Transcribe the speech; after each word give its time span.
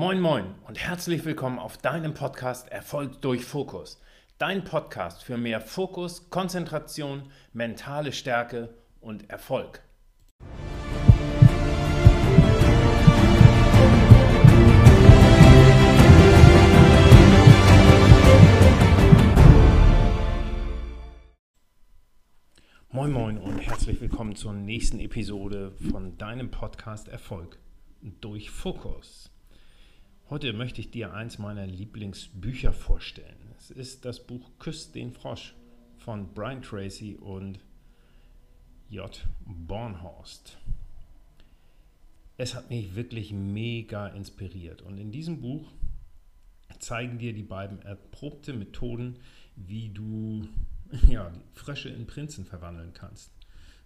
Moin 0.00 0.20
Moin 0.20 0.54
und 0.68 0.78
herzlich 0.78 1.24
willkommen 1.24 1.58
auf 1.58 1.76
deinem 1.76 2.14
Podcast 2.14 2.68
Erfolg 2.68 3.20
durch 3.20 3.44
Fokus. 3.44 4.00
Dein 4.38 4.62
Podcast 4.62 5.24
für 5.24 5.36
mehr 5.36 5.60
Fokus, 5.60 6.30
Konzentration, 6.30 7.32
mentale 7.52 8.12
Stärke 8.12 8.72
und 9.00 9.28
Erfolg. 9.28 9.82
Moin 22.92 23.10
Moin 23.10 23.38
und 23.38 23.58
herzlich 23.58 24.00
willkommen 24.00 24.36
zur 24.36 24.52
nächsten 24.52 25.00
Episode 25.00 25.72
von 25.90 26.16
deinem 26.18 26.52
Podcast 26.52 27.08
Erfolg 27.08 27.58
durch 28.20 28.50
Fokus. 28.50 29.32
Heute 30.30 30.52
möchte 30.52 30.82
ich 30.82 30.90
dir 30.90 31.14
eins 31.14 31.38
meiner 31.38 31.66
Lieblingsbücher 31.66 32.74
vorstellen. 32.74 33.54
Es 33.56 33.70
ist 33.70 34.04
das 34.04 34.26
Buch 34.26 34.50
Küsst 34.58 34.94
den 34.94 35.14
Frosch 35.14 35.54
von 35.96 36.34
Brian 36.34 36.60
Tracy 36.60 37.14
und 37.14 37.60
J. 38.90 39.26
Bornhorst. 39.46 40.58
Es 42.36 42.54
hat 42.54 42.68
mich 42.68 42.94
wirklich 42.94 43.32
mega 43.32 44.08
inspiriert 44.08 44.82
und 44.82 44.98
in 44.98 45.12
diesem 45.12 45.40
Buch 45.40 45.72
zeigen 46.78 47.18
dir 47.18 47.32
die 47.32 47.42
beiden 47.42 47.80
erprobte 47.80 48.52
Methoden, 48.52 49.16
wie 49.56 49.88
du 49.88 50.46
ja, 51.08 51.32
Frösche 51.54 51.88
in 51.88 52.06
Prinzen 52.06 52.44
verwandeln 52.44 52.92
kannst. 52.92 53.32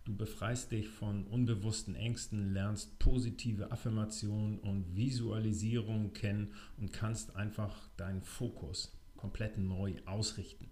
Du 0.04 0.16
befreist 0.16 0.72
dich 0.72 0.88
von 0.88 1.26
unbewussten 1.28 1.94
Ängsten, 1.94 2.52
lernst 2.52 2.98
positive 2.98 3.70
Affirmationen 3.70 4.58
und 4.58 4.96
Visualisierung 4.96 6.12
kennen 6.12 6.54
und 6.76 6.92
kannst 6.92 7.36
einfach 7.36 7.88
deinen 7.96 8.22
Fokus 8.22 8.98
komplett 9.16 9.58
neu 9.58 9.94
ausrichten. 10.04 10.68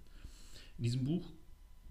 In 0.79 0.83
diesem 0.85 1.05
Buch 1.05 1.33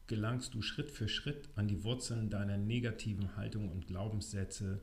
gelangst 0.08 0.54
du 0.54 0.62
Schritt 0.62 0.92
für 0.92 1.08
Schritt 1.08 1.48
an 1.56 1.70
die 1.70 1.86
Wurzeln 1.86 2.30
deiner 2.30 2.58
negativen 2.58 3.38
Haltung 3.38 3.72
und 3.72 3.88
Glaubenssätze, 3.88 4.82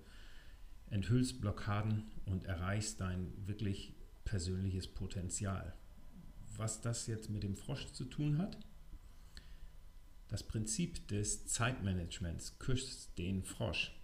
enthüllst 0.89 1.43
Blockaden 1.43 2.05
und 2.25 2.45
erreichst 2.45 3.01
dein 3.01 3.33
wirklich 3.47 3.93
persönliches 4.25 4.87
Potenzial. 4.87 5.75
Was 6.57 6.81
das 6.81 7.07
jetzt 7.07 7.29
mit 7.29 7.43
dem 7.43 7.57
Frosch 7.57 7.93
zu 7.93 8.07
tun 8.07 8.39
hat? 8.39 8.57
Das 10.37 10.43
Prinzip 10.43 11.09
des 11.09 11.47
Zeitmanagements 11.47 12.59
küsst 12.59 13.17
den 13.17 13.43
Frosch 13.43 13.99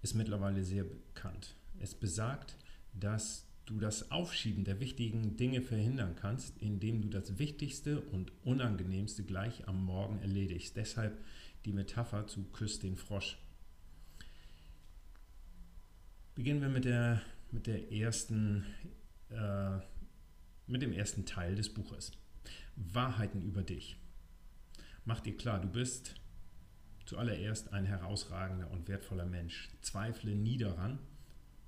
ist 0.00 0.14
mittlerweile 0.14 0.64
sehr 0.64 0.84
bekannt. 0.84 1.54
Es 1.78 1.94
besagt, 1.94 2.56
dass 2.94 3.46
du 3.66 3.78
das 3.78 4.10
Aufschieben 4.10 4.64
der 4.64 4.80
wichtigen 4.80 5.36
Dinge 5.36 5.60
verhindern 5.60 6.16
kannst, 6.16 6.56
indem 6.62 7.02
du 7.02 7.10
das 7.10 7.38
Wichtigste 7.38 8.00
und 8.00 8.32
Unangenehmste 8.42 9.22
gleich 9.22 9.68
am 9.68 9.84
Morgen 9.84 10.18
erledigst. 10.20 10.78
Deshalb 10.78 11.22
die 11.66 11.72
Metapher 11.72 12.26
zu 12.26 12.44
Küsst 12.44 12.82
den 12.82 12.96
Frosch. 12.96 13.36
Beginnen 16.34 16.62
wir 16.62 16.70
mit, 16.70 16.86
der, 16.86 17.20
mit, 17.50 17.66
der 17.66 17.92
ersten, 17.92 18.64
äh, 19.28 19.76
mit 20.66 20.80
dem 20.80 20.94
ersten 20.94 21.26
Teil 21.26 21.54
des 21.54 21.68
Buches. 21.68 22.12
Wahrheiten 22.76 23.42
über 23.42 23.62
dich. 23.62 23.98
Mach 25.04 25.20
dir 25.20 25.36
klar, 25.36 25.60
du 25.60 25.68
bist 25.68 26.14
zuallererst 27.04 27.72
ein 27.72 27.84
herausragender 27.84 28.70
und 28.70 28.88
wertvoller 28.88 29.26
Mensch. 29.26 29.70
Zweifle 29.82 30.34
nie 30.34 30.56
daran 30.56 30.98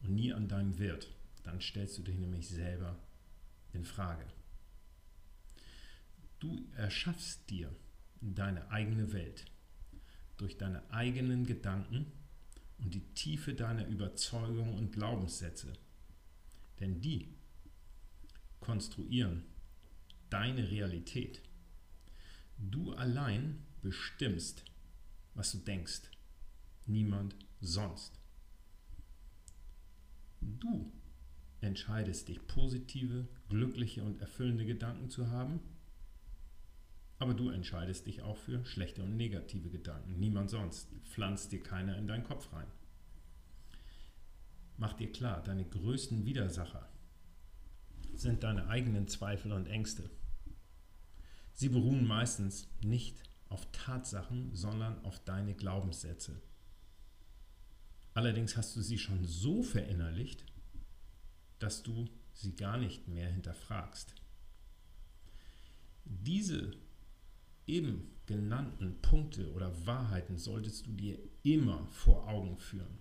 und 0.02 0.14
nie 0.14 0.32
an 0.32 0.48
deinem 0.48 0.78
Wert. 0.78 1.14
Dann 1.42 1.60
stellst 1.60 1.98
du 1.98 2.02
dich 2.02 2.16
nämlich 2.16 2.48
selber 2.48 2.98
in 3.72 3.84
Frage. 3.84 4.24
Du 6.38 6.66
erschaffst 6.76 7.48
dir 7.50 7.74
deine 8.20 8.70
eigene 8.70 9.12
Welt 9.12 9.44
durch 10.36 10.56
deine 10.56 10.90
eigenen 10.90 11.46
Gedanken 11.46 12.12
und 12.78 12.94
die 12.94 13.14
Tiefe 13.14 13.54
deiner 13.54 13.86
Überzeugungen 13.86 14.74
und 14.74 14.92
Glaubenssätze. 14.92 15.72
Denn 16.80 17.00
die 17.00 17.34
konstruieren 18.60 19.44
deine 20.28 20.70
Realität. 20.70 21.40
Du 22.58 22.92
allein 22.92 23.64
bestimmst, 23.82 24.64
was 25.34 25.52
du 25.52 25.58
denkst. 25.58 26.02
Niemand 26.86 27.36
sonst. 27.60 28.18
Du 30.40 30.92
entscheidest 31.60 32.28
dich, 32.28 32.46
positive, 32.46 33.28
glückliche 33.48 34.02
und 34.02 34.20
erfüllende 34.20 34.64
Gedanken 34.64 35.10
zu 35.10 35.30
haben, 35.30 35.60
aber 37.18 37.34
du 37.34 37.50
entscheidest 37.50 38.06
dich 38.06 38.22
auch 38.22 38.36
für 38.36 38.64
schlechte 38.64 39.02
und 39.02 39.16
negative 39.16 39.70
Gedanken. 39.70 40.18
Niemand 40.18 40.50
sonst. 40.50 40.90
Pflanzt 41.04 41.50
dir 41.52 41.62
keiner 41.62 41.96
in 41.96 42.06
deinen 42.06 42.24
Kopf 42.24 42.52
rein. 42.52 42.66
Mach 44.76 44.92
dir 44.92 45.10
klar, 45.10 45.42
deine 45.42 45.64
größten 45.64 46.26
Widersacher 46.26 46.88
sind 48.14 48.42
deine 48.42 48.68
eigenen 48.68 49.08
Zweifel 49.08 49.52
und 49.52 49.66
Ängste. 49.66 50.10
Sie 51.56 51.70
beruhen 51.70 52.06
meistens 52.06 52.68
nicht 52.82 53.22
auf 53.48 53.66
Tatsachen, 53.72 54.54
sondern 54.54 55.02
auf 55.06 55.18
deine 55.24 55.54
Glaubenssätze. 55.54 56.42
Allerdings 58.12 58.58
hast 58.58 58.76
du 58.76 58.82
sie 58.82 58.98
schon 58.98 59.24
so 59.24 59.62
verinnerlicht, 59.62 60.44
dass 61.58 61.82
du 61.82 62.04
sie 62.34 62.54
gar 62.54 62.76
nicht 62.76 63.08
mehr 63.08 63.30
hinterfragst. 63.30 64.14
Diese 66.04 66.72
eben 67.66 68.10
genannten 68.26 69.00
Punkte 69.00 69.50
oder 69.54 69.86
Wahrheiten 69.86 70.36
solltest 70.36 70.86
du 70.86 70.92
dir 70.92 71.18
immer 71.42 71.86
vor 71.86 72.28
Augen 72.28 72.58
führen. 72.58 72.98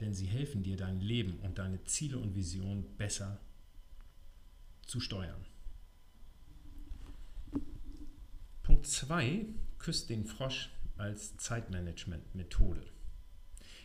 Denn 0.00 0.12
sie 0.12 0.26
helfen 0.26 0.62
dir, 0.62 0.76
dein 0.76 1.00
Leben 1.00 1.38
und 1.40 1.56
deine 1.58 1.82
Ziele 1.84 2.18
und 2.18 2.34
Visionen 2.34 2.94
besser 2.98 3.40
zu 4.86 5.00
steuern. 5.00 5.46
Punkt 8.78 8.92
2, 8.92 9.44
küsst 9.80 10.08
den 10.08 10.24
Frosch 10.24 10.70
als 10.98 11.36
Zeitmanagement-Methode. 11.36 12.80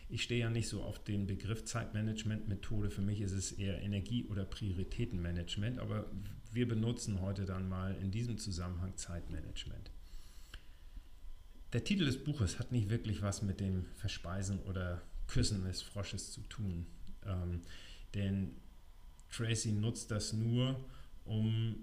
Ich 0.08 0.22
stehe 0.22 0.42
ja 0.42 0.50
nicht 0.50 0.68
so 0.68 0.84
auf 0.84 1.02
den 1.02 1.26
Begriff 1.26 1.64
Zeitmanagement-Methode. 1.64 2.90
Für 2.90 3.00
mich 3.02 3.20
ist 3.20 3.32
es 3.32 3.50
eher 3.50 3.82
Energie- 3.82 4.24
oder 4.26 4.44
Prioritätenmanagement, 4.44 5.80
aber 5.80 6.06
wir 6.52 6.68
benutzen 6.68 7.20
heute 7.20 7.44
dann 7.44 7.68
mal 7.68 7.96
in 7.96 8.12
diesem 8.12 8.38
Zusammenhang 8.38 8.96
Zeitmanagement. 8.96 9.90
Der 11.72 11.82
Titel 11.82 12.04
des 12.04 12.22
Buches 12.22 12.60
hat 12.60 12.70
nicht 12.70 12.88
wirklich 12.88 13.20
was 13.20 13.42
mit 13.42 13.58
dem 13.58 13.86
Verspeisen 13.96 14.60
oder 14.60 15.02
Küssen 15.26 15.64
des 15.64 15.82
Frosches 15.82 16.30
zu 16.30 16.42
tun, 16.42 16.86
ähm, 17.26 17.62
denn 18.14 18.52
Tracy 19.28 19.72
nutzt 19.72 20.12
das 20.12 20.32
nur, 20.32 20.78
um 21.24 21.82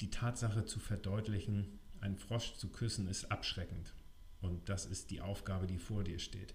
die 0.00 0.10
Tatsache 0.10 0.64
zu 0.64 0.80
verdeutlichen, 0.80 1.78
ein 2.00 2.16
Frosch 2.16 2.54
zu 2.54 2.68
küssen 2.68 3.08
ist 3.08 3.30
abschreckend. 3.30 3.92
Und 4.40 4.68
das 4.68 4.86
ist 4.86 5.10
die 5.10 5.20
Aufgabe, 5.20 5.66
die 5.66 5.78
vor 5.78 6.04
dir 6.04 6.18
steht. 6.18 6.54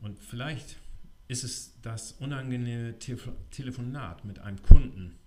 Und 0.00 0.18
vielleicht 0.18 0.76
ist 1.28 1.44
es 1.44 1.80
das 1.82 2.12
unangenehme 2.12 2.98
Telefonat 2.98 4.24
mit 4.24 4.40
einem 4.40 4.60
Kunden, 4.62 5.18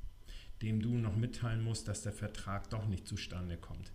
dem 0.62 0.82
du 0.82 0.98
noch 0.98 1.16
mitteilen 1.16 1.64
musst, 1.64 1.88
dass 1.88 2.02
der 2.02 2.12
Vertrag 2.12 2.70
doch 2.70 2.86
nicht 2.88 3.08
zustande 3.08 3.58
kommt. 3.58 3.92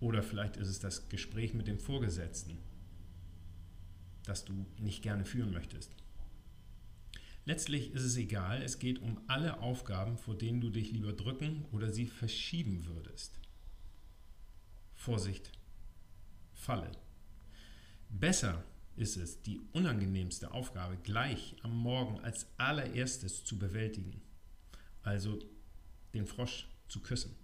Oder 0.00 0.22
vielleicht 0.22 0.56
ist 0.56 0.68
es 0.68 0.80
das 0.80 1.08
Gespräch 1.08 1.54
mit 1.54 1.68
dem 1.68 1.78
Vorgesetzten, 1.78 2.58
das 4.24 4.44
du 4.44 4.66
nicht 4.78 5.02
gerne 5.02 5.24
führen 5.24 5.52
möchtest. 5.52 5.94
Letztlich 7.44 7.92
ist 7.92 8.04
es 8.04 8.16
egal, 8.16 8.62
es 8.62 8.78
geht 8.78 9.00
um 9.00 9.20
alle 9.26 9.60
Aufgaben, 9.60 10.16
vor 10.16 10.36
denen 10.36 10.60
du 10.60 10.70
dich 10.70 10.92
lieber 10.92 11.12
drücken 11.12 11.64
oder 11.72 11.92
sie 11.92 12.06
verschieben 12.06 12.86
würdest. 12.86 13.40
Vorsicht, 14.94 15.50
Falle. 16.54 16.92
Besser 18.08 18.62
ist 18.94 19.16
es, 19.16 19.42
die 19.42 19.60
unangenehmste 19.72 20.52
Aufgabe 20.52 20.96
gleich 20.98 21.56
am 21.62 21.76
Morgen 21.76 22.20
als 22.20 22.46
allererstes 22.58 23.44
zu 23.44 23.58
bewältigen, 23.58 24.22
also 25.02 25.40
den 26.14 26.26
Frosch 26.26 26.68
zu 26.86 27.00
küssen. 27.00 27.34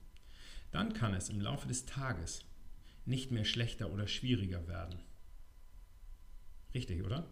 Dann 0.71 0.93
kann 0.93 1.15
es 1.15 1.31
im 1.31 1.41
Laufe 1.41 1.67
des 1.67 1.87
Tages 1.87 2.45
nicht 3.07 3.33
mehr 3.33 3.45
schlechter 3.45 3.91
oder 3.91 4.07
schwieriger 4.07 4.69
werden. 4.69 5.01
Richtig, 6.75 7.03
oder? 7.03 7.27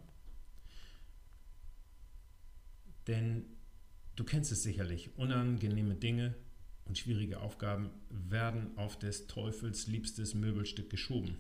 Denn 3.06 3.44
du 4.16 4.24
kennst 4.24 4.52
es 4.52 4.62
sicherlich, 4.62 5.16
unangenehme 5.16 5.94
Dinge 5.94 6.34
und 6.84 6.98
schwierige 6.98 7.40
Aufgaben 7.40 7.90
werden 8.10 8.76
auf 8.76 8.98
des 8.98 9.26
Teufels 9.26 9.86
liebstes 9.86 10.34
Möbelstück 10.34 10.90
geschoben, 10.90 11.36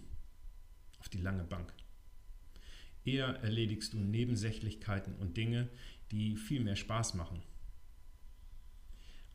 auf 0.98 1.08
die 1.08 1.18
lange 1.20 1.44
Bank. 1.44 1.72
Eher 3.04 3.28
erledigst 3.42 3.92
du 3.92 3.98
Nebensächlichkeiten 3.98 5.14
und 5.16 5.36
Dinge, 5.36 5.68
die 6.10 6.36
viel 6.36 6.62
mehr 6.62 6.76
Spaß 6.76 7.14
machen. 7.14 7.40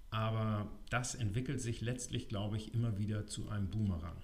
Aber 0.09 0.69
das 0.89 1.15
entwickelt 1.15 1.61
sich 1.61 1.79
letztlich, 1.79 2.27
glaube 2.27 2.57
ich, 2.57 2.73
immer 2.73 2.97
wieder 2.97 3.27
zu 3.27 3.47
einem 3.47 3.69
Boomerang. 3.69 4.21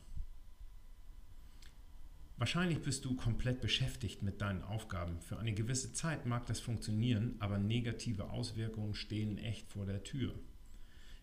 Wahrscheinlich 2.38 2.84
bist 2.84 3.04
du 3.04 3.16
komplett 3.16 3.62
beschäftigt 3.62 4.22
mit 4.22 4.42
deinen 4.42 4.62
Aufgaben. 4.62 5.19
Für 5.22 5.39
eine 5.39 5.56
gewisse 5.56 5.92
Zeit 5.94 6.28
mag 6.28 6.45
das 6.45 6.60
funktionieren, 6.60 7.36
aber 7.39 7.57
negative 7.57 8.30
Auswirkungen 8.30 8.94
stehen 8.94 9.39
echt 9.39 9.68
vor 9.72 9.88
der 9.88 10.04
Tür. 10.04 10.36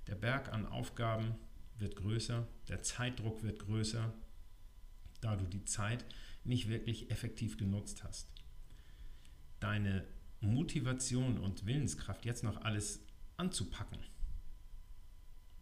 Der 0.08 0.16
Berg 0.16 0.52
an 0.52 0.66
Aufgaben 0.66 1.36
wird 1.78 1.94
größer, 1.94 2.48
der 2.68 2.82
Zeitdruck 2.82 3.44
wird 3.44 3.60
größer, 3.60 4.12
da 5.20 5.36
du 5.36 5.46
die 5.46 5.64
Zeit 5.64 6.04
nicht 6.42 6.68
wirklich 6.68 7.12
effektiv 7.12 7.58
genutzt 7.58 8.02
hast. 8.02 8.28
Deine 9.60 10.04
Motivation 10.40 11.38
und 11.38 11.64
Willenskraft, 11.64 12.24
jetzt 12.24 12.42
noch 12.42 12.60
alles 12.62 13.06
anzupacken, 13.36 14.00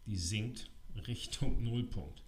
die 0.07 0.17
sinkt 0.17 0.71
Richtung 1.07 1.63
Nullpunkt. 1.63 2.23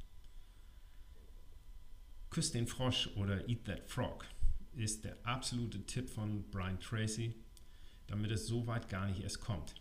Küss 2.36 2.52
den 2.52 2.68
Frosch 2.68 3.08
oder 3.16 3.48
Eat 3.48 3.64
That 3.64 3.90
Frog 3.90 4.26
ist 4.74 5.06
der 5.06 5.16
absolute 5.26 5.86
Tipp 5.86 6.10
von 6.10 6.44
Brian 6.52 6.82
Tracy, 6.82 7.34
damit 8.08 8.30
es 8.30 8.46
so 8.46 8.68
weit 8.68 8.90
gar 8.90 9.08
nicht 9.08 9.22
erst 9.22 9.40
kommt. 9.40 9.76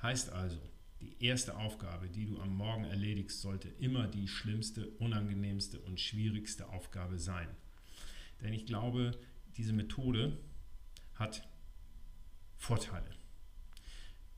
Heißt 0.00 0.30
also, 0.30 0.60
die 1.00 1.16
erste 1.24 1.56
Aufgabe, 1.56 2.08
die 2.08 2.26
du 2.26 2.38
am 2.38 2.54
Morgen 2.56 2.84
erledigst, 2.84 3.40
sollte 3.40 3.68
immer 3.68 4.06
die 4.06 4.28
schlimmste, 4.28 4.88
unangenehmste 5.00 5.80
und 5.80 5.98
schwierigste 5.98 6.68
Aufgabe 6.68 7.18
sein. 7.18 7.48
Denn 8.40 8.52
ich 8.52 8.64
glaube, 8.64 9.18
diese 9.56 9.72
Methode 9.72 10.38
hat 11.16 11.48
Vorteile. 12.56 13.10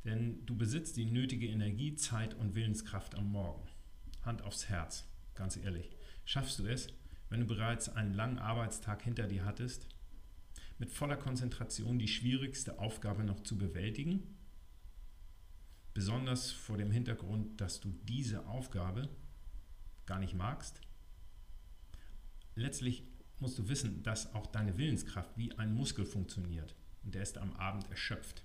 Denn 0.07 0.47
du 0.47 0.57
besitzt 0.57 0.97
die 0.97 1.05
nötige 1.05 1.49
Energie, 1.49 1.95
Zeit 1.95 2.33
und 2.33 2.55
Willenskraft 2.55 3.15
am 3.17 3.31
Morgen. 3.31 3.69
Hand 4.23 4.41
aufs 4.41 4.71
Herz, 4.71 5.07
ganz 5.35 5.59
ehrlich. 5.59 5.96
Schaffst 6.27 6.59
du 6.59 6.67
es, 6.67 6.89
wenn 7.29 7.39
du 7.39 7.47
bereits 7.47 7.89
einen 7.89 8.13
langen 8.13 8.41
Arbeitstag 8.41 9.01
hinter 9.01 9.29
dir 9.29 9.45
hattest, 9.45 9.87
mit 10.77 10.91
voller 10.91 11.17
Konzentration 11.17 12.01
die 12.01 12.09
schwierigste 12.09 12.81
Aufgabe 12.81 13.23
noch 13.23 13.45
zu 13.45 13.57
bewältigen? 13.57 14.37
Besonders 15.95 16.51
vor 16.51 16.79
dem 16.79 16.91
Hintergrund, 16.91 17.61
dass 17.61 17.81
du 17.81 17.93
diese 18.09 18.45
Aufgabe 18.47 19.09
gar 20.05 20.19
nicht 20.19 20.35
magst? 20.35 20.81
Letztlich 22.57 23.05
musst 23.39 23.57
du 23.59 23.69
wissen, 23.69 24.03
dass 24.03 24.35
auch 24.35 24.49
deine 24.49 24.77
Willenskraft 24.79 25.31
wie 25.39 25.57
ein 25.57 25.73
Muskel 25.73 26.05
funktioniert 26.05 26.75
und 27.05 27.15
der 27.15 27.23
ist 27.23 27.39
am 27.39 27.53
Abend 27.53 27.89
erschöpft. 27.89 28.43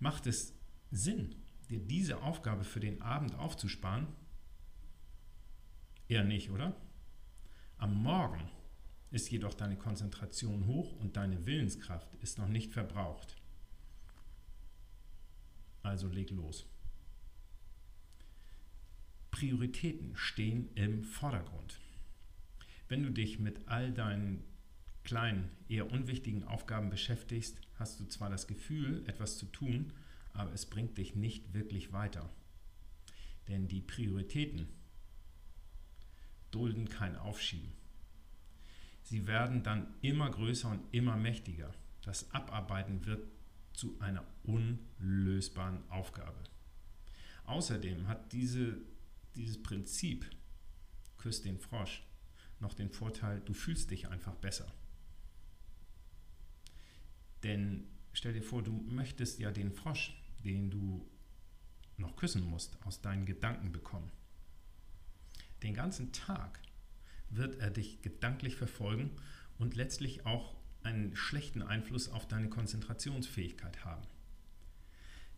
Macht 0.00 0.26
es 0.26 0.52
Sinn, 0.90 1.34
dir 1.70 1.80
diese 1.80 2.20
Aufgabe 2.20 2.64
für 2.64 2.80
den 2.80 3.00
Abend 3.00 3.36
aufzusparen? 3.36 4.08
Eher 6.12 6.24
nicht, 6.24 6.50
oder? 6.50 6.76
Am 7.78 8.02
Morgen 8.02 8.46
ist 9.12 9.30
jedoch 9.30 9.54
deine 9.54 9.78
Konzentration 9.78 10.66
hoch 10.66 10.92
und 11.00 11.16
deine 11.16 11.46
Willenskraft 11.46 12.06
ist 12.16 12.36
noch 12.36 12.48
nicht 12.48 12.70
verbraucht. 12.70 13.40
Also 15.82 16.08
leg 16.08 16.28
los. 16.28 16.66
Prioritäten 19.30 20.14
stehen 20.14 20.68
im 20.74 21.02
Vordergrund. 21.02 21.80
Wenn 22.88 23.02
du 23.04 23.10
dich 23.10 23.38
mit 23.38 23.66
all 23.68 23.90
deinen 23.90 24.44
kleinen, 25.04 25.48
eher 25.66 25.90
unwichtigen 25.90 26.44
Aufgaben 26.44 26.90
beschäftigst, 26.90 27.58
hast 27.78 27.98
du 28.00 28.04
zwar 28.04 28.28
das 28.28 28.46
Gefühl, 28.46 29.02
etwas 29.06 29.38
zu 29.38 29.46
tun, 29.46 29.94
aber 30.34 30.52
es 30.52 30.66
bringt 30.66 30.98
dich 30.98 31.16
nicht 31.16 31.54
wirklich 31.54 31.94
weiter. 31.94 32.28
Denn 33.48 33.66
die 33.66 33.80
Prioritäten 33.80 34.68
dulden 36.52 36.88
kein 36.88 37.16
Aufschieben. 37.16 37.72
Sie 39.02 39.26
werden 39.26 39.62
dann 39.62 39.94
immer 40.00 40.30
größer 40.30 40.70
und 40.70 40.82
immer 40.92 41.16
mächtiger. 41.16 41.74
Das 42.02 42.32
Abarbeiten 42.32 43.04
wird 43.04 43.26
zu 43.72 43.98
einer 44.00 44.24
unlösbaren 44.44 45.82
Aufgabe. 45.90 46.38
Außerdem 47.44 48.06
hat 48.06 48.32
diese, 48.32 48.78
dieses 49.34 49.62
Prinzip, 49.62 50.24
küsst 51.18 51.44
den 51.44 51.58
Frosch, 51.58 52.02
noch 52.60 52.74
den 52.74 52.90
Vorteil, 52.90 53.40
du 53.40 53.52
fühlst 53.52 53.90
dich 53.90 54.08
einfach 54.08 54.34
besser. 54.36 54.72
Denn 57.42 57.88
stell 58.12 58.32
dir 58.32 58.42
vor, 58.42 58.62
du 58.62 58.72
möchtest 58.72 59.40
ja 59.40 59.50
den 59.50 59.72
Frosch, 59.72 60.16
den 60.44 60.70
du 60.70 61.08
noch 61.96 62.16
küssen 62.16 62.44
musst, 62.44 62.78
aus 62.86 63.00
deinen 63.00 63.26
Gedanken 63.26 63.72
bekommen. 63.72 64.10
Den 65.62 65.74
ganzen 65.74 66.12
Tag 66.12 66.60
wird 67.30 67.60
er 67.60 67.70
dich 67.70 68.02
gedanklich 68.02 68.56
verfolgen 68.56 69.10
und 69.58 69.76
letztlich 69.76 70.26
auch 70.26 70.56
einen 70.82 71.14
schlechten 71.16 71.62
Einfluss 71.62 72.08
auf 72.08 72.26
deine 72.26 72.48
Konzentrationsfähigkeit 72.48 73.84
haben. 73.84 74.02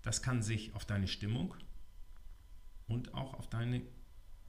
Das 0.02 0.22
kann 0.22 0.42
sich 0.42 0.74
auf 0.74 0.84
deine 0.84 1.08
Stimmung 1.08 1.54
und 2.86 3.14
auch 3.14 3.34
auf 3.34 3.48
deine 3.48 3.82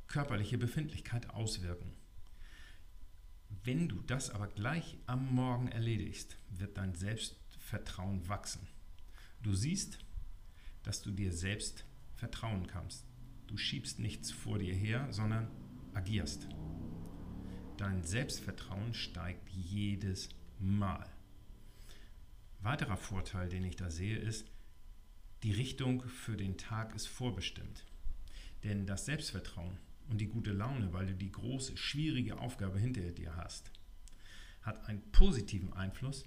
körperliche 0.08 0.58
Befindlichkeit 0.58 1.30
auswirken. 1.30 1.94
Wenn 3.64 3.88
du 3.88 4.02
das 4.02 4.30
aber 4.30 4.48
gleich 4.48 4.98
am 5.08 5.34
Morgen 5.34 5.68
erledigst, 5.68 6.38
wird 6.50 6.78
dein 6.78 6.94
Selbstvertrauen 6.94 8.28
wachsen. 8.28 8.68
Du 9.42 9.54
siehst, 9.54 10.00
dass 10.84 11.02
du 11.02 11.12
dir 11.12 11.32
selbst 11.34 11.86
vertrauen 12.16 12.68
kannst. 12.68 13.06
Du 13.48 13.58
schiebst 13.58 14.00
nichts 14.00 14.32
vor 14.32 14.60
dir 14.60 14.74
her, 14.74 15.08
sondern 15.12 15.48
agierst. 15.96 16.48
Dein 17.78 18.04
Selbstvertrauen 18.04 18.94
steigt 18.94 19.50
jedes 19.50 20.30
Mal. 20.60 21.10
Weiterer 22.60 22.98
Vorteil, 22.98 23.50
den 23.50 23.64
ich 23.64 23.76
da 23.76 23.90
sehe, 23.90 24.18
ist, 24.18 24.52
die 25.44 25.52
Richtung 25.52 26.04
für 26.08 26.38
den 26.38 26.58
Tag 26.58 26.96
ist 26.96 27.08
vorbestimmt. 27.08 27.86
Denn 28.64 28.86
das 28.86 29.06
Selbstvertrauen 29.06 29.78
und 30.10 30.20
die 30.20 30.28
gute 30.28 30.52
Laune, 30.52 30.92
weil 30.94 31.08
du 31.08 31.16
die 31.16 31.32
große, 31.32 31.78
schwierige 31.78 32.40
Aufgabe 32.40 32.80
hinter 32.80 33.12
dir 33.12 33.36
hast, 33.36 33.72
hat 34.62 34.88
einen 34.88 35.12
positiven 35.12 35.74
Einfluss 35.74 36.26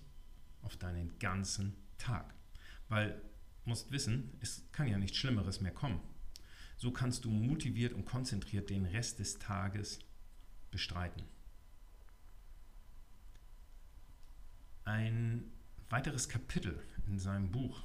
auf 0.63 0.77
deinen 0.77 1.19
ganzen 1.19 1.75
Tag. 1.99 2.35
Weil, 2.89 3.21
du 3.65 3.71
musst 3.71 3.91
wissen, 3.91 4.37
es 4.41 4.65
kann 4.73 4.89
ja 4.89 4.99
nichts 4.99 5.17
Schlimmeres 5.17 5.61
mehr 5.61 5.73
kommen. 5.73 6.01
So 6.79 6.93
kannst 6.93 7.25
du 7.25 7.31
motiviert 7.31 7.93
und 7.93 8.05
konzentriert 8.05 8.71
den 8.71 8.87
Rest 8.87 9.19
des 9.19 9.41
Tages 9.41 9.99
bestreiten. 10.71 11.25
Ein 14.85 15.51
weiteres 15.91 16.29
Kapitel 16.29 16.81
in 17.09 17.19
seinem 17.19 17.51
Buch 17.51 17.83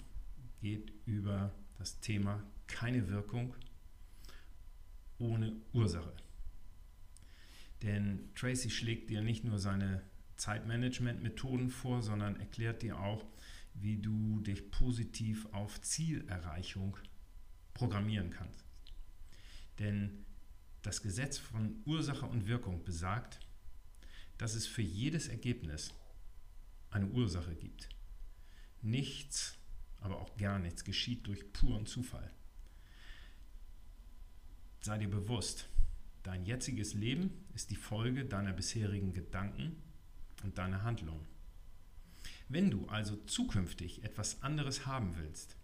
geht 0.61 0.93
über 1.05 1.51
das 1.79 1.99
Thema 2.01 2.43
keine 2.67 3.07
Wirkung 3.09 3.55
ohne 5.17 5.55
Ursache. 5.73 6.13
Denn 7.81 8.29
Tracy 8.35 8.69
schlägt 8.69 9.09
dir 9.09 9.21
nicht 9.21 9.43
nur 9.43 9.57
seine 9.57 10.03
Zeitmanagement-Methoden 10.35 11.71
vor, 11.71 12.03
sondern 12.03 12.39
erklärt 12.39 12.83
dir 12.83 12.99
auch, 12.99 13.25
wie 13.73 13.97
du 13.97 14.39
dich 14.41 14.69
positiv 14.69 15.47
auf 15.51 15.81
Zielerreichung 15.81 16.95
programmieren 17.73 18.29
kannst. 18.29 18.63
Denn 19.79 20.25
das 20.81 21.01
Gesetz 21.01 21.37
von 21.37 21.81
Ursache 21.85 22.25
und 22.25 22.47
Wirkung 22.47 22.83
besagt, 22.83 23.39
dass 24.37 24.55
es 24.55 24.67
für 24.67 24.81
jedes 24.81 25.27
Ergebnis 25.27 25.93
eine 26.89 27.07
Ursache 27.07 27.55
gibt. 27.55 27.89
Nichts, 28.81 29.57
aber 30.01 30.19
auch 30.19 30.35
gar 30.37 30.59
nichts 30.59 30.83
geschieht 30.83 31.25
durch 31.27 31.53
puren 31.53 31.85
Zufall. 31.85 32.29
Sei 34.81 34.97
dir 34.97 35.09
bewusst, 35.09 35.69
dein 36.23 36.45
jetziges 36.45 36.93
Leben 36.93 37.45
ist 37.53 37.71
die 37.71 37.77
Folge 37.77 38.25
deiner 38.25 38.51
bisherigen 38.51 39.13
Gedanken 39.13 39.81
und 40.43 40.57
deiner 40.57 40.83
Handlungen. 40.83 41.25
Wenn 42.49 42.69
du 42.69 42.85
also 42.87 43.15
zukünftig 43.25 44.03
etwas 44.03 44.43
anderes 44.43 44.85
haben 44.85 45.15
willst, 45.17 45.55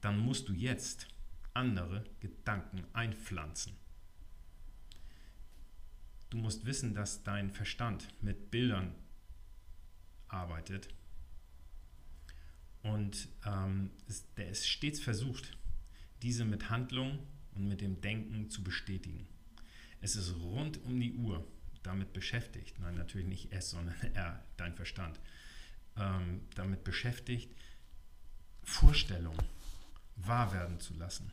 dann 0.00 0.18
musst 0.18 0.48
du 0.48 0.52
jetzt 0.52 1.06
andere 1.58 2.04
Gedanken 2.20 2.84
einpflanzen. 2.92 3.74
Du 6.30 6.38
musst 6.38 6.64
wissen, 6.66 6.94
dass 6.94 7.24
dein 7.24 7.50
Verstand 7.50 8.08
mit 8.22 8.50
Bildern 8.52 8.94
arbeitet. 10.28 10.88
Und 12.82 13.28
ähm, 13.44 13.90
es, 14.06 14.32
der 14.36 14.48
ist 14.48 14.68
stets 14.68 15.00
versucht, 15.00 15.58
diese 16.22 16.44
mit 16.44 16.70
Handlung 16.70 17.18
und 17.54 17.66
mit 17.66 17.80
dem 17.80 18.00
Denken 18.00 18.50
zu 18.50 18.62
bestätigen. 18.62 19.26
Es 20.00 20.14
ist 20.14 20.36
rund 20.36 20.82
um 20.84 21.00
die 21.00 21.14
Uhr 21.14 21.44
damit 21.82 22.12
beschäftigt, 22.12 22.78
nein, 22.78 22.94
natürlich 22.94 23.26
nicht 23.26 23.52
S, 23.52 23.70
sondern 23.70 23.96
R, 24.14 24.44
dein 24.56 24.74
Verstand, 24.74 25.18
ähm, 25.96 26.42
damit 26.54 26.84
beschäftigt, 26.84 27.52
Vorstellungen 28.62 29.42
wahr 30.16 30.52
werden 30.52 30.78
zu 30.78 30.94
lassen. 30.94 31.32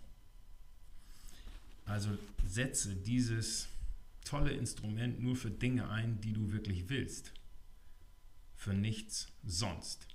Also 1.86 2.18
setze 2.46 2.96
dieses 2.96 3.68
tolle 4.24 4.52
Instrument 4.52 5.22
nur 5.22 5.36
für 5.36 5.52
Dinge 5.52 5.90
ein, 5.90 6.20
die 6.22 6.34
du 6.34 6.52
wirklich 6.52 6.90
willst. 6.90 7.32
Für 8.56 8.74
nichts 8.74 9.32
sonst. 9.44 10.08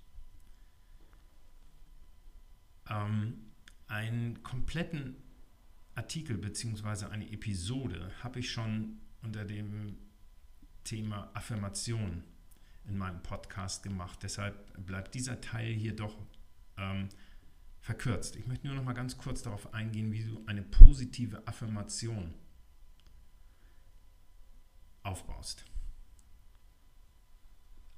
Ähm, 2.88 3.52
einen 3.86 4.42
kompletten 4.42 5.16
Artikel 5.94 6.38
bzw. 6.38 7.06
eine 7.06 7.30
Episode 7.30 8.10
habe 8.22 8.40
ich 8.40 8.50
schon 8.50 8.98
unter 9.22 9.44
dem 9.44 9.96
Thema 10.84 11.30
Affirmation 11.34 12.24
in 12.88 12.98
meinem 12.98 13.22
Podcast 13.22 13.82
gemacht. 13.82 14.20
Deshalb 14.22 14.56
bleibt 14.86 15.14
dieser 15.14 15.40
Teil 15.40 15.72
hier 15.72 15.94
doch 15.94 16.16
ähm, 16.76 17.08
verkürzt. 17.80 18.37
Ich 18.37 18.46
möchte 18.46 18.66
nur 18.66 18.76
noch 18.76 18.84
mal 18.84 18.92
ganz 18.92 19.16
kurz 19.16 19.42
darauf 19.42 19.72
eingehen, 19.75 20.12
wie 20.12 20.25
du 20.25 20.42
eine 20.46 20.62
positive 20.62 21.46
Affirmation 21.46 22.34
aufbaust. 25.02 25.64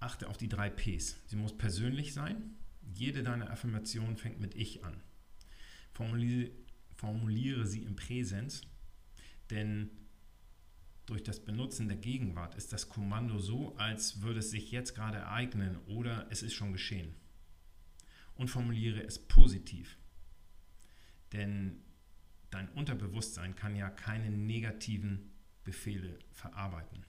Achte 0.00 0.28
auf 0.28 0.36
die 0.36 0.48
drei 0.48 0.70
Ps. 0.70 1.16
Sie 1.26 1.36
muss 1.36 1.56
persönlich 1.56 2.12
sein. 2.12 2.56
Jede 2.94 3.22
deiner 3.22 3.50
Affirmationen 3.50 4.16
fängt 4.16 4.40
mit 4.40 4.54
Ich 4.54 4.84
an. 4.84 5.00
Formuliere, 5.92 6.50
formuliere 6.96 7.66
sie 7.66 7.82
im 7.82 7.96
Präsens, 7.96 8.62
denn 9.50 9.90
durch 11.06 11.22
das 11.22 11.44
Benutzen 11.44 11.88
der 11.88 11.96
Gegenwart 11.96 12.54
ist 12.54 12.72
das 12.72 12.88
Kommando 12.88 13.38
so, 13.38 13.76
als 13.76 14.22
würde 14.22 14.38
es 14.38 14.50
sich 14.50 14.70
jetzt 14.70 14.94
gerade 14.94 15.18
ereignen 15.18 15.78
oder 15.86 16.26
es 16.30 16.42
ist 16.42 16.54
schon 16.54 16.72
geschehen. 16.72 17.14
Und 18.42 18.48
formuliere 18.48 19.00
es 19.00 19.18
positiv. 19.20 19.96
Denn 21.32 21.80
dein 22.50 22.68
Unterbewusstsein 22.70 23.54
kann 23.54 23.76
ja 23.76 23.88
keine 23.88 24.32
negativen 24.32 25.30
Befehle 25.62 26.18
verarbeiten. 26.32 27.06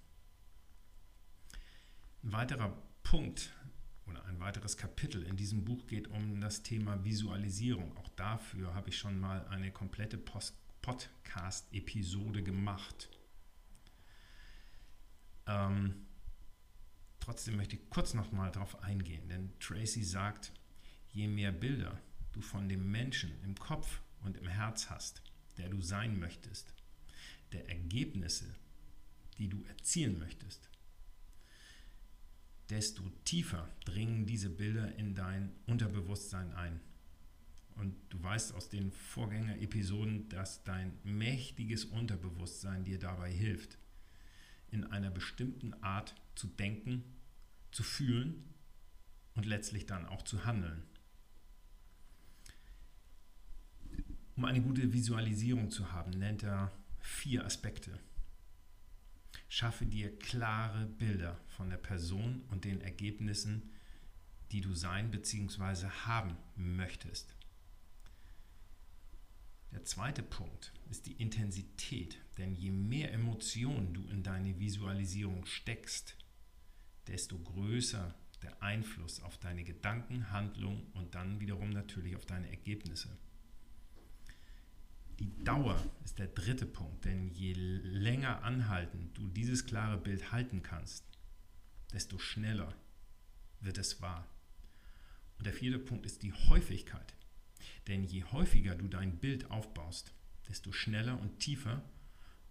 Ein 2.22 2.34
weiterer 2.34 2.78
Punkt 3.02 3.52
oder 4.06 4.24
ein 4.26 4.40
weiteres 4.40 4.78
Kapitel 4.78 5.24
in 5.24 5.36
diesem 5.36 5.66
Buch 5.66 5.88
geht 5.88 6.08
um 6.08 6.40
das 6.40 6.62
Thema 6.62 7.04
Visualisierung. 7.04 7.98
Auch 7.98 8.10
dafür 8.10 8.76
habe 8.76 8.90
ich 8.90 9.00
schon 9.00 9.20
mal 9.20 9.48
eine 9.48 9.72
komplette 9.72 10.20
Podcast-Episode 10.20 12.44
gemacht. 12.44 13.10
Ähm, 15.48 16.06
trotzdem 17.20 17.56
möchte 17.56 17.78
ich 17.78 17.90
kurz 17.90 18.14
noch 18.14 18.32
mal 18.32 18.52
darauf 18.52 18.84
eingehen, 18.84 19.28
denn 19.30 19.58
Tracy 19.58 20.04
sagt, 20.04 20.54
je 21.14 21.28
mehr 21.28 21.52
Bilder 21.52 22.00
du 22.34 22.42
von 22.42 22.68
dem 22.68 22.92
Menschen 22.92 23.32
im 23.44 23.56
Kopf 23.56 24.02
und 24.22 24.38
im 24.38 24.48
Herz 24.48 24.90
hast, 24.90 25.22
der 25.58 25.70
du 25.70 25.82
sein 25.82 26.20
möchtest, 26.20 26.74
der 27.52 27.70
Ergebnisse, 27.70 28.56
die 29.38 29.48
du 29.48 29.64
erzielen 29.66 30.18
möchtest, 30.20 30.70
desto 32.70 33.04
tiefer 33.24 33.70
dringen 33.86 34.26
diese 34.26 34.50
Bilder 34.50 34.96
in 34.96 35.14
dein 35.16 35.52
Unterbewusstsein 35.68 36.52
ein. 36.54 36.80
Und 37.76 37.96
du 38.10 38.22
weißt 38.22 38.54
aus 38.54 38.70
den 38.70 38.92
Vorgängerepisoden, 38.92 40.30
dass 40.30 40.64
dein 40.64 40.98
mächtiges 41.04 41.86
Unterbewusstsein 41.86 42.84
dir 42.84 43.00
dabei 43.00 43.32
hilft, 43.32 43.78
in 44.72 44.86
einer 44.86 45.12
bestimmten 45.12 45.74
Art 45.84 46.16
zu 46.36 46.48
denken, 46.48 47.04
zu 47.72 47.84
fühlen 47.84 48.44
und 49.36 49.46
letztlich 49.46 49.86
dann 49.86 50.06
auch 50.06 50.22
zu 50.24 50.46
handeln. 50.46 50.84
Um 54.36 54.46
eine 54.46 54.62
gute 54.62 54.92
Visualisierung 54.92 55.70
zu 55.70 55.92
haben, 55.92 56.12
nennt 56.12 56.44
er 56.44 56.72
vier 57.00 57.46
Aspekte. 57.46 58.00
Schaffe 59.48 59.86
dir 59.86 60.18
klare 60.18 60.88
Bilder 60.88 61.40
von 61.56 61.70
der 61.70 61.78
Person 61.78 62.42
und 62.50 62.66
den 62.66 62.82
Ergebnissen, 62.82 63.72
die 64.52 64.62
du 64.62 64.74
sein 64.74 65.12
bzw. 65.12 65.88
haben 66.06 66.36
möchtest. 66.56 67.36
Der 69.72 69.84
zweite 69.86 70.24
Punkt 70.24 70.72
ist 70.90 71.06
die 71.06 71.14
Intensität, 71.14 72.18
denn 72.38 72.54
je 72.54 72.72
mehr 72.72 73.12
Emotionen 73.12 73.94
du 73.94 74.08
in 74.08 74.24
deine 74.24 74.60
Visualisierung 74.60 75.46
steckst, 75.46 76.16
desto 77.08 77.38
größer 77.38 78.16
der 78.42 78.62
Einfluss 78.62 79.22
auf 79.22 79.38
deine 79.38 79.64
Gedanken, 79.64 80.32
Handlungen 80.32 80.88
und 80.94 81.16
dann 81.16 81.40
wiederum 81.40 81.70
natürlich 81.70 82.16
auf 82.16 82.26
deine 82.26 82.50
Ergebnisse. 82.50 83.18
Die 85.20 85.44
Dauer 85.44 85.80
ist 86.04 86.20
der 86.20 86.28
dritte 86.28 86.66
Punkt, 86.66 87.06
denn 87.06 87.30
je 87.30 87.54
länger 87.54 88.44
anhaltend 88.44 89.18
du 89.18 89.28
dieses 89.28 89.66
klare 89.66 89.98
Bild 89.98 90.32
halten 90.32 90.64
kannst, 90.64 91.06
desto 91.94 92.18
schneller 92.18 92.74
wird 93.62 93.78
es 93.78 94.02
wahr. 94.02 94.28
Und 95.38 95.46
der 95.46 95.54
vierte 95.54 95.80
Punkt 95.80 96.06
ist 96.06 96.24
die 96.24 96.34
Häufigkeit. 96.34 97.14
Denn 97.88 98.04
je 98.04 98.24
häufiger 98.24 98.76
du 98.76 98.88
dein 98.88 99.18
Bild 99.18 99.52
aufbaust, 99.52 100.14
desto 100.48 100.72
schneller 100.72 101.20
und 101.20 101.40
tiefer 101.40 101.84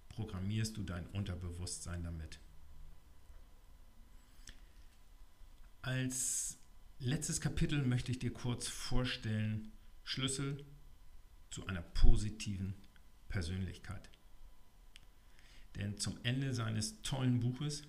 programmierst 0.09 0.77
du 0.77 0.83
dein 0.83 1.07
Unterbewusstsein 1.09 2.03
damit. 2.03 2.39
Als 5.81 6.59
letztes 7.01 7.41
Kapitel 7.41 7.83
möchte 7.83 8.13
ich 8.13 8.19
dir 8.19 8.33
kurz 8.33 8.69
vorstellen 8.69 9.73
Schlüssel 10.05 10.65
zu 11.53 11.67
einer 11.67 11.83
positiven 11.83 12.75
Persönlichkeit. 13.29 14.11
Denn 15.77 15.99
zum 15.99 16.19
Ende 16.25 16.53
seines 16.53 17.01
tollen 17.03 17.41
Buches 17.41 17.83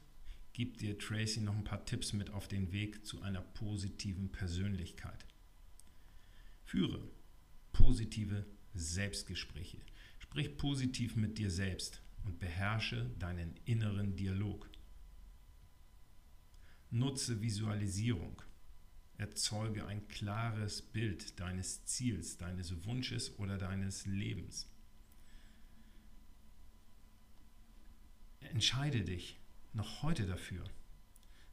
gibt 0.51 0.82
dir 0.82 1.00
Tracy 1.00 1.41
noch 1.41 1.55
ein 1.55 1.63
paar 1.63 1.86
Tipps 1.86 2.13
mit 2.13 2.29
auf 2.29 2.48
den 2.48 2.72
Weg 2.72 3.05
zu 3.05 3.22
einer 3.22 3.41
positiven 3.41 4.32
Persönlichkeit. 4.32 5.25
Führe 6.63 7.10
positive 7.72 8.46
Selbstgespräche. 8.74 9.79
Sprich 10.20 10.58
positiv 10.58 11.15
mit 11.15 11.38
dir 11.38 11.50
selbst 11.50 12.01
und 12.25 12.39
beherrsche 12.39 13.10
deinen 13.17 13.55
inneren 13.65 14.15
Dialog. 14.15 14.70
Nutze 16.91 17.41
Visualisierung. 17.41 18.41
Erzeuge 19.17 19.86
ein 19.86 20.08
klares 20.08 20.82
Bild 20.82 21.39
deines 21.39 21.86
Ziels, 21.86 22.38
deines 22.38 22.86
Wunsches 22.86 23.38
oder 23.38 23.58
deines 23.58 24.05
Lebens. 24.05 24.67
Entscheide 28.39 29.03
dich 29.03 29.39
noch 29.74 30.03
heute 30.03 30.25
dafür, 30.25 30.63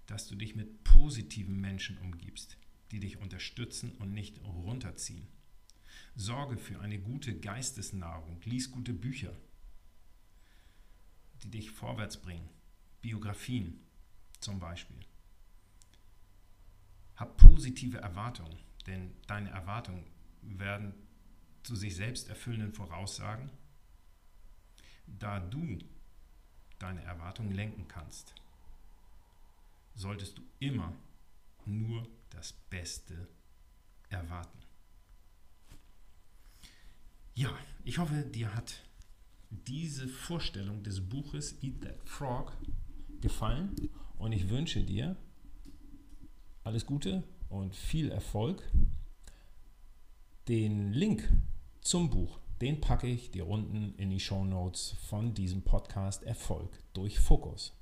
dass 0.06 0.26
du 0.26 0.34
dich 0.34 0.54
mit 0.56 0.84
positiven 0.84 1.60
Menschen 1.60 1.98
umgibst, 1.98 2.56
die 2.90 3.00
dich 3.00 3.18
unterstützen 3.18 3.92
und 3.92 4.12
nicht 4.12 4.42
runterziehen. 4.42 5.28
Sorge 6.16 6.56
für 6.56 6.80
eine 6.80 6.98
gute 6.98 7.38
Geistesnahrung, 7.38 8.40
lies 8.44 8.70
gute 8.70 8.92
Bücher, 8.92 9.36
die 11.42 11.50
dich 11.50 11.70
vorwärts 11.70 12.20
bringen, 12.20 12.48
Biografien 13.00 13.80
zum 14.40 14.58
Beispiel. 14.58 14.98
Hab 17.20 17.36
positive 17.36 17.98
Erwartungen, 17.98 18.58
denn 18.86 19.12
deine 19.26 19.50
Erwartungen 19.50 20.06
werden 20.40 20.94
zu 21.62 21.76
sich 21.76 21.94
selbst 21.94 22.30
erfüllenden 22.30 22.72
Voraussagen, 22.72 23.50
da 25.06 25.38
du 25.38 25.78
deine 26.78 27.02
Erwartungen 27.02 27.52
lenken 27.52 27.86
kannst. 27.88 28.34
Solltest 29.94 30.38
du 30.38 30.42
immer 30.60 30.96
nur 31.66 32.08
das 32.30 32.54
Beste 32.54 33.28
erwarten. 34.08 34.58
Ja, 37.34 37.54
ich 37.84 37.98
hoffe, 37.98 38.22
dir 38.22 38.54
hat 38.54 38.82
diese 39.50 40.08
Vorstellung 40.08 40.82
des 40.82 41.06
Buches 41.06 41.62
Eat 41.62 41.82
That 41.82 42.08
Frog 42.08 42.56
gefallen 43.20 43.76
und 44.16 44.32
ich 44.32 44.48
wünsche 44.48 44.82
dir 44.82 45.16
alles 46.70 46.86
Gute 46.86 47.24
und 47.48 47.74
viel 47.74 48.12
Erfolg. 48.12 48.62
Den 50.46 50.92
Link 50.92 51.28
zum 51.80 52.10
Buch, 52.10 52.38
den 52.60 52.80
packe 52.80 53.08
ich 53.08 53.32
dir 53.32 53.48
unten 53.48 53.92
in 53.96 54.08
die 54.08 54.20
Show 54.20 54.44
Notes 54.44 54.94
von 55.08 55.34
diesem 55.34 55.62
Podcast 55.62 56.22
Erfolg 56.22 56.70
durch 56.92 57.18
Fokus. 57.18 57.72